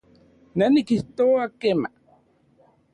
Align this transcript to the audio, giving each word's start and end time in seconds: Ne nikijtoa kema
Ne 0.57 0.65
nikijtoa 0.73 1.45
kema 1.61 1.89